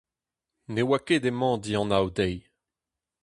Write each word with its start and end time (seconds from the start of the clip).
Ne 0.73 0.81
oa 0.85 0.97
ket 1.05 1.23
hemañ 1.27 1.55
dianav 1.63 2.05
dezhi. 2.15 2.31